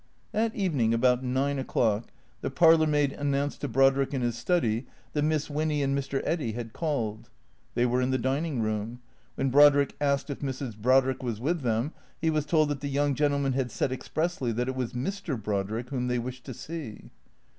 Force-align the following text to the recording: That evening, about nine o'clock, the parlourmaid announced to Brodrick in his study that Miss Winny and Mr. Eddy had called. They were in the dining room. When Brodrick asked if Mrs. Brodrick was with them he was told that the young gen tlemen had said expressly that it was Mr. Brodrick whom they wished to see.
That 0.31 0.55
evening, 0.55 0.95
about 0.95 1.23
nine 1.23 1.59
o'clock, 1.59 2.09
the 2.41 2.49
parlourmaid 2.49 3.13
announced 3.13 3.61
to 3.61 3.67
Brodrick 3.67 4.15
in 4.15 4.23
his 4.23 4.35
study 4.35 4.87
that 5.13 5.21
Miss 5.21 5.47
Winny 5.47 5.83
and 5.83 5.95
Mr. 5.95 6.23
Eddy 6.25 6.53
had 6.53 6.73
called. 6.73 7.29
They 7.75 7.85
were 7.85 8.01
in 8.01 8.09
the 8.09 8.17
dining 8.17 8.63
room. 8.63 8.99
When 9.35 9.51
Brodrick 9.51 9.93
asked 10.01 10.31
if 10.31 10.39
Mrs. 10.39 10.75
Brodrick 10.75 11.21
was 11.21 11.39
with 11.39 11.61
them 11.61 11.93
he 12.19 12.31
was 12.31 12.47
told 12.47 12.69
that 12.69 12.79
the 12.81 12.87
young 12.89 13.13
gen 13.13 13.29
tlemen 13.29 13.53
had 13.53 13.69
said 13.69 13.91
expressly 13.91 14.51
that 14.53 14.67
it 14.67 14.75
was 14.75 14.93
Mr. 14.93 15.39
Brodrick 15.39 15.89
whom 15.91 16.07
they 16.07 16.17
wished 16.17 16.45
to 16.45 16.53
see. 16.55 17.11